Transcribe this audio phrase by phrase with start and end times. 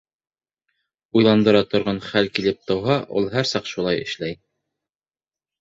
[1.19, 4.35] Уйландыра торған хәл килеп тыуһа, ул һәр саҡ шулай эшләй.